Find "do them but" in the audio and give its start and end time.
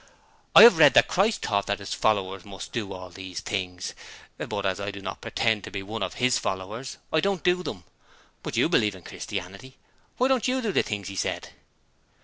7.43-8.57